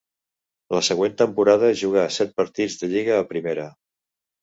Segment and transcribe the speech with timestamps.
[0.75, 3.73] La següent temporada jugà set partits de lliga a Primera.